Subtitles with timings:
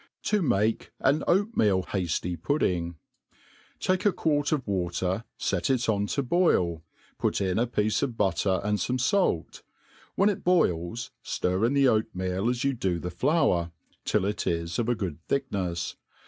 [0.23, 2.95] To make an Oatmeal Hajiy Pudding.
[3.79, 6.83] Take a quart of water, fet it on to boil,
[7.19, 9.61] put in a piece of butter and fome fait;
[10.15, 13.71] when it boils, ftir in the oatmeal as you do the flour,
[14.03, 15.97] till it is of a good thicknefs.